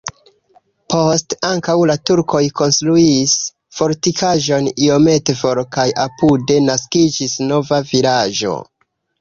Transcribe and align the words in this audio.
Poste 0.93 1.37
ankaŭ 1.49 1.75
la 1.91 1.95
turkoj 2.09 2.41
konstruis 2.61 3.35
fortikaĵon 3.81 4.71
iomete 4.87 5.37
for 5.43 5.63
kaj 5.77 5.87
apude 6.07 6.59
naskiĝis 6.73 7.39
nova 7.53 7.85
vilaĝo. 7.93 8.59